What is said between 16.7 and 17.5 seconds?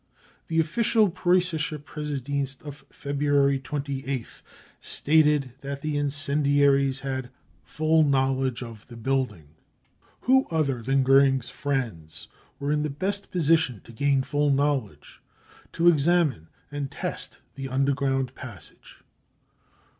and test